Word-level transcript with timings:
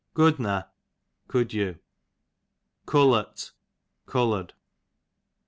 Cudneh, 0.15 0.65
cou''d 1.29 1.53
you. 1.53 1.77
Cullert, 2.87 3.51
coloured. 4.07 4.53